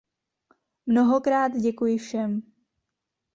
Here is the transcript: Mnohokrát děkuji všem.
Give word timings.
Mnohokrát 0.85 1.51
děkuji 1.57 1.97
všem. 1.99 2.41